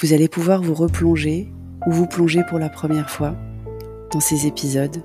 [0.00, 1.48] vous allez pouvoir vous replonger
[1.86, 3.34] ou vous plonger pour la première fois
[4.12, 5.02] dans ces épisodes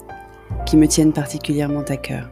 [0.67, 2.29] qui me tiennent particulièrement à cœur.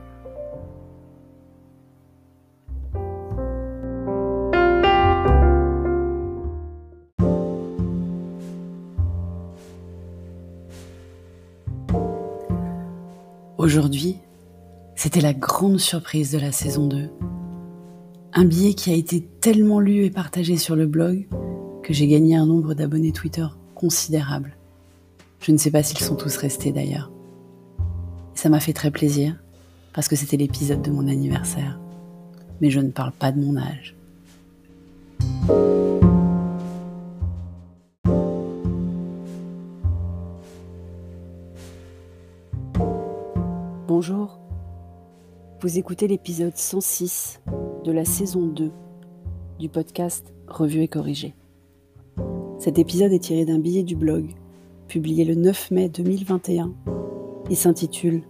[13.58, 14.18] Aujourd'hui,
[14.96, 17.10] c'était la grande surprise de la saison 2.
[18.34, 21.28] Un billet qui a été tellement lu et partagé sur le blog
[21.84, 24.56] que j'ai gagné un nombre d'abonnés Twitter considérable.
[25.40, 27.12] Je ne sais pas s'ils sont tous restés d'ailleurs.
[28.36, 29.36] Ça m'a fait très plaisir
[29.94, 31.80] parce que c'était l'épisode de mon anniversaire.
[32.62, 33.96] Mais je ne parle pas de mon âge.
[43.88, 44.40] Bonjour,
[45.62, 47.42] vous écoutez l'épisode 106
[47.84, 48.72] de la saison 2
[49.60, 51.36] du podcast Revue et corrigé.
[52.62, 54.36] Cet épisode est tiré d'un billet du blog,
[54.88, 56.72] publié le 9 mai 2021,
[57.50, 58.22] et s'intitule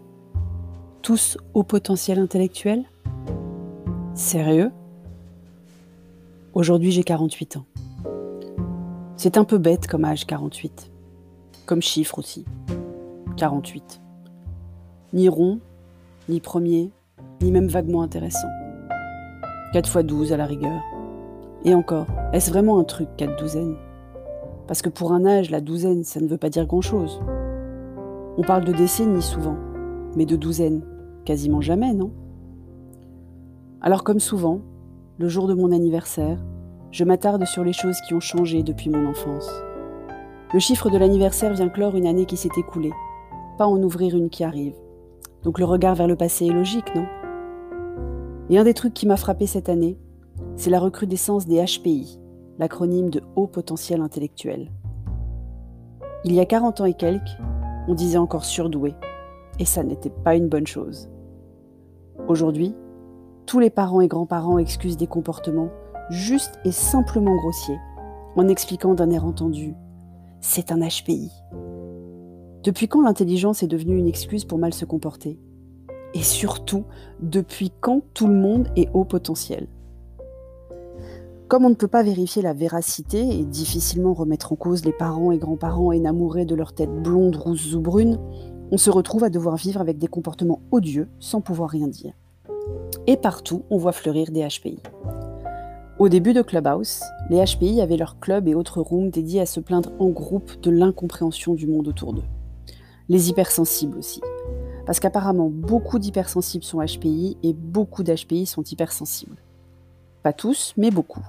[1.02, 2.86] Tous au potentiel intellectuel?
[4.14, 4.72] Sérieux?
[6.54, 7.66] Aujourd'hui j'ai 48 ans.
[9.18, 10.90] C'est un peu bête comme âge 48,
[11.66, 12.46] comme chiffre aussi.
[13.36, 14.00] 48.
[15.12, 15.60] Ni rond,
[16.30, 16.92] ni premier,
[17.42, 18.48] ni même vaguement intéressant.
[19.74, 20.82] 4 fois 12 à la rigueur.
[21.66, 23.76] Et encore, est-ce vraiment un truc, 4 douzaines?
[24.72, 27.22] Parce que pour un âge, la douzaine, ça ne veut pas dire grand-chose.
[28.38, 29.58] On parle de décennies souvent,
[30.16, 30.82] mais de douzaine,
[31.26, 32.14] quasiment jamais, non?
[33.82, 34.62] Alors comme souvent,
[35.18, 36.38] le jour de mon anniversaire,
[36.92, 39.52] je m'attarde sur les choses qui ont changé depuis mon enfance.
[40.54, 42.94] Le chiffre de l'anniversaire vient clore une année qui s'est écoulée,
[43.58, 44.76] pas en ouvrir une qui arrive.
[45.44, 47.08] Donc le regard vers le passé est logique, non?
[48.50, 49.98] Et un des trucs qui m'a frappé cette année,
[50.56, 52.21] c'est la recrudescence des HPI,
[52.60, 54.72] l'acronyme de haut potentiel intellectuel.
[56.24, 57.38] Il y a 40 ans et quelques,
[57.88, 58.94] on disait encore surdoué,
[59.60, 61.10] et ça n'était pas une bonne chose.
[62.28, 62.76] Aujourd'hui,
[63.46, 65.70] tous les parents et grands-parents excusent des comportements
[66.10, 67.80] juste et simplement grossiers,
[68.36, 69.76] en expliquant d'un air entendu
[70.40, 71.32] C'est un HPI.
[72.64, 75.40] Depuis quand l'intelligence est devenue une excuse pour mal se comporter?
[76.14, 76.84] Et surtout,
[77.22, 79.68] depuis quand tout le monde est haut potentiel?
[81.52, 85.34] Comme on ne peut pas vérifier la véracité et difficilement remettre en cause les parents
[85.34, 88.20] et grands-parents énamourés de leur tête blonde, rousse ou brune,
[88.72, 92.14] on se retrouve à devoir vivre avec des comportements odieux sans pouvoir rien dire.
[93.06, 94.80] Et partout, on voit fleurir des HPI.
[96.00, 99.60] Au début de Clubhouse, les HPI avaient leur club et autres rooms dédiés à se
[99.60, 102.24] plaindre en groupe de l'incompréhension du monde autour d'eux.
[103.10, 104.22] Les hypersensibles aussi.
[104.86, 109.36] Parce qu'apparemment, beaucoup d'hypersensibles sont HPI et beaucoup d'HPI sont hypersensibles.
[110.24, 111.26] Pas tous, mais beaucoup.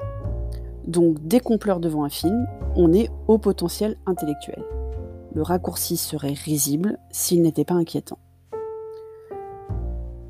[0.87, 4.65] Donc dès qu'on pleure devant un film, on est au potentiel intellectuel.
[5.35, 8.19] Le raccourci serait risible s'il n'était pas inquiétant.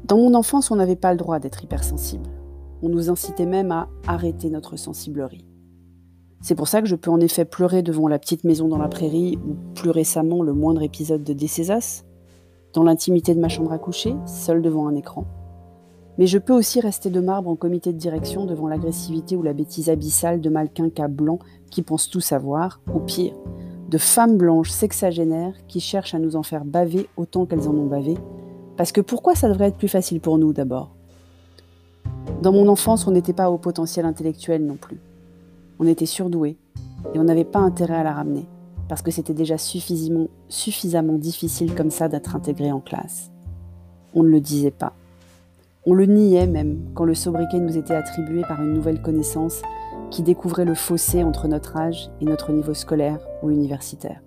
[0.05, 2.29] Dans mon enfance, on n'avait pas le droit d'être hypersensible.
[2.83, 5.47] On nous incitait même à arrêter notre sensiblerie.
[6.41, 8.89] C'est pour ça que je peux en effet pleurer devant la petite maison dans la
[8.89, 12.05] prairie ou plus récemment le moindre épisode de Décésas,
[12.73, 15.25] dans l'intimité de ma chambre à coucher, seule devant un écran.
[16.19, 19.55] Mais je peux aussi rester de marbre en comité de direction devant l'agressivité ou la
[19.55, 21.41] bêtise abyssale de malquinca blancs
[21.71, 23.35] qui pensent tout savoir, ou pire,
[23.89, 27.87] de femmes blanches sexagénaires qui cherchent à nous en faire baver autant qu'elles en ont
[27.87, 28.17] bavé.
[28.77, 30.95] Parce que pourquoi ça devrait être plus facile pour nous d'abord?
[32.43, 34.99] Dans mon enfance, on n'était pas au potentiel intellectuel non plus.
[35.79, 36.57] On était surdoué
[37.15, 38.47] et on n'avait pas intérêt à la ramener
[38.89, 43.31] parce que c'était déjà suffisamment, suffisamment difficile comme ça d'être intégré en classe.
[44.15, 44.93] On ne le disait pas.
[45.85, 49.63] On le niait même quand le sobriquet nous était attribué par une nouvelle connaissance
[50.13, 54.21] qui découvrait le fossé entre notre âge et notre niveau scolaire ou universitaire.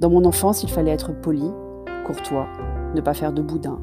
[0.00, 1.48] Dans mon enfance, il fallait être poli,
[2.04, 2.48] courtois,
[2.96, 3.78] ne pas faire de boudin,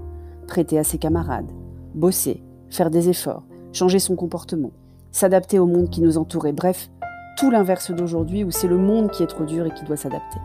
[0.45, 1.49] prêter à ses camarades,
[1.95, 4.71] bosser, faire des efforts, changer son comportement,
[5.11, 6.89] s'adapter au monde qui nous entourait, bref,
[7.37, 10.39] tout l'inverse d'aujourd'hui où c'est le monde qui est trop dur et qui doit s'adapter.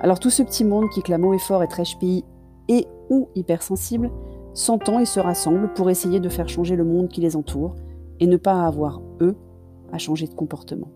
[0.00, 2.24] Alors tout ce petit monde qui clame haut et fort être HPI
[2.68, 4.10] et ou hypersensible
[4.54, 7.74] s'entend et se rassemble pour essayer de faire changer le monde qui les entoure
[8.20, 9.36] et ne pas avoir, eux,
[9.92, 10.88] à changer de comportement.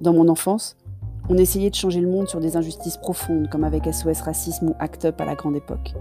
[0.00, 0.76] Dans mon enfance,
[1.28, 4.74] on essayait de changer le monde sur des injustices profondes, comme avec SOS Racisme ou
[4.78, 5.94] ACT UP à la grande époque.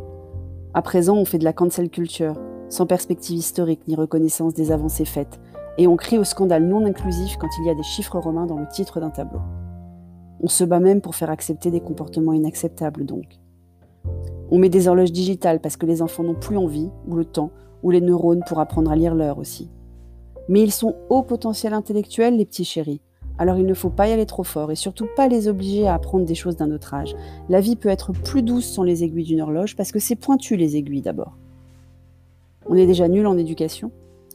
[0.74, 2.36] À présent, on fait de la cancel culture,
[2.70, 5.40] sans perspective historique ni reconnaissance des avancées faites,
[5.78, 8.60] et on crie au scandale non inclusif quand il y a des chiffres romains dans
[8.60, 9.40] le titre d'un tableau.
[10.42, 13.40] On se bat même pour faire accepter des comportements inacceptables donc.
[14.52, 17.52] On met des horloges digitales parce que les enfants n'ont plus envie, ou le temps,
[17.84, 19.70] ou les neurones pour apprendre à lire l'heure aussi.
[20.48, 23.02] Mais ils sont haut potentiel intellectuel, les petits chéris.
[23.38, 25.94] Alors il ne faut pas y aller trop fort et surtout pas les obliger à
[25.94, 27.16] apprendre des choses d'un autre âge.
[27.48, 30.58] La vie peut être plus douce sans les aiguilles d'une horloge parce que c'est pointu
[30.58, 31.38] les aiguilles d'abord.
[32.68, 33.92] On est déjà nul en éducation.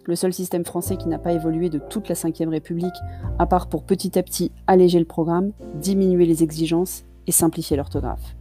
[0.07, 2.95] Le seul système français qui n'a pas évolué de toute la Ve République,
[3.39, 8.37] à part pour petit à petit alléger le programme, diminuer les exigences et simplifier l'orthographe.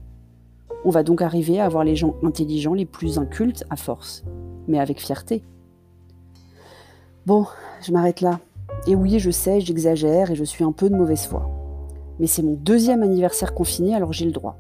[0.86, 4.24] On va donc arriver à avoir les gens intelligents les plus incultes à force,
[4.68, 5.44] mais avec fierté.
[7.26, 7.46] Bon,
[7.82, 8.40] je m'arrête là.
[8.86, 11.50] Et oui, je sais, j'exagère et je suis un peu de mauvaise foi.
[12.20, 14.58] Mais c'est mon deuxième anniversaire confiné, alors j'ai le droit.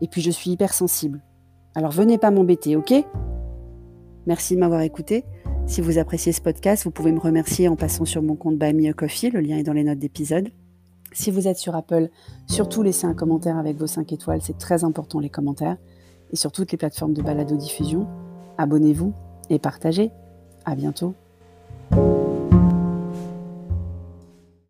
[0.00, 1.22] Et puis je suis hypersensible.
[1.74, 2.94] Alors venez pas m'embêter, ok?
[4.26, 5.24] Merci de m'avoir écouté.
[5.66, 8.92] Si vous appréciez ce podcast, vous pouvez me remercier en passant sur mon compte Buy
[8.94, 10.50] Coffee, le lien est dans les notes d'épisode.
[11.18, 12.10] Si vous êtes sur Apple,
[12.46, 15.76] surtout laissez un commentaire avec vos 5 étoiles, c'est très important les commentaires.
[16.30, 18.06] Et sur toutes les plateformes de balado-diffusion,
[18.56, 19.12] abonnez-vous
[19.50, 20.12] et partagez.
[20.64, 21.16] À bientôt.